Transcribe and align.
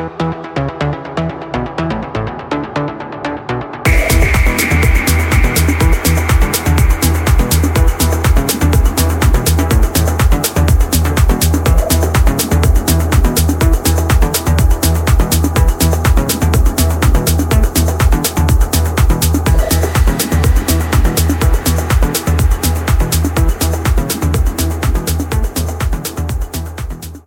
Música 0.00 0.79